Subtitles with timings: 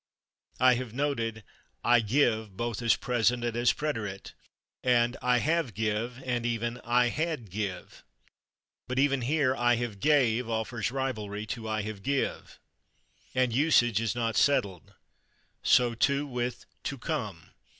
[0.59, 1.43] I have noted
[1.83, 4.33] "I /give/" both as present and as preterite,
[4.83, 8.01] and "I have /give/," and even "I had /give/."
[8.87, 12.57] But even here "I have /gave/" offers rivalry to "I have /give/,"
[13.35, 14.95] and usage is not settled.
[15.61, 17.51] So, too, with /to come